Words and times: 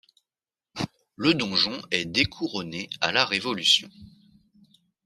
Le 1.15 1.35
donjon 1.35 1.79
est 1.91 2.05
découronné 2.05 2.89
à 3.01 3.11
la 3.11 3.23
Révolution. 3.23 3.87